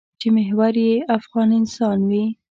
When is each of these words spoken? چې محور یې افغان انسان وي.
چې 0.19 0.27
محور 0.35 0.73
یې 0.85 0.93
افغان 1.17 1.49
انسان 1.59 1.99
وي. 2.09 2.25